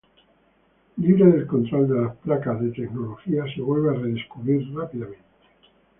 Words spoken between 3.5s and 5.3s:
se vuelve a redescubrir rápidamente.